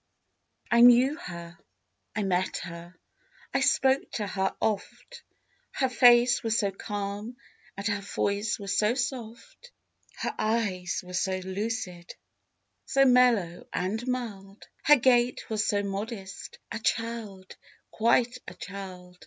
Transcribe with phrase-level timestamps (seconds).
[0.63, 1.59] P.) I knew her,
[2.15, 2.95] I met her,
[3.53, 5.21] I spoke to her oft,
[5.73, 7.37] Her face was so calm
[7.77, 9.69] and her voice was so soft,
[10.17, 12.15] Her eyes were so lucid,
[12.87, 17.55] so mellow and mild, Her gait was so modest—a child,
[17.91, 19.19] quite a child!